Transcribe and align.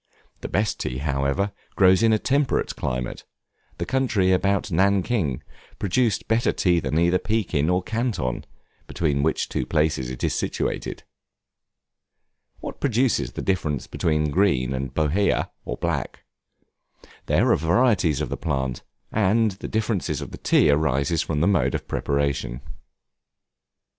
The 0.39 0.47
best 0.49 0.79
tea, 0.79 0.97
however, 0.97 1.51
grows 1.75 2.01
in 2.01 2.11
a 2.11 2.17
temperate 2.17 2.75
climate, 2.75 3.23
the 3.77 3.85
country 3.85 4.31
about 4.31 4.71
Nankin 4.71 5.43
producing 5.77 6.25
better 6.27 6.51
tea 6.51 6.79
than 6.79 6.97
either 6.97 7.19
Pekin 7.19 7.69
or 7.69 7.83
Canton, 7.83 8.47
between 8.87 9.21
which 9.21 9.47
two 9.47 9.63
places 9.63 10.09
it 10.09 10.23
is 10.23 10.33
situated. 10.33 11.03
What 12.61 12.79
produces 12.79 13.33
the 13.33 13.43
difference 13.43 13.85
between 13.85 14.31
Green 14.31 14.73
and 14.73 14.91
Bohea, 14.91 15.51
or 15.65 15.77
Black? 15.77 16.23
There 17.27 17.51
are 17.51 17.55
varieties 17.55 18.21
of 18.21 18.29
the 18.29 18.37
plant, 18.37 18.81
and 19.11 19.51
the 19.51 19.67
difference 19.67 20.09
of 20.09 20.31
the 20.31 20.39
tea 20.39 20.71
arises 20.71 21.21
from 21.21 21.41
the 21.41 21.47
mode 21.47 21.75
of 21.75 21.87
preparation. 21.87 22.61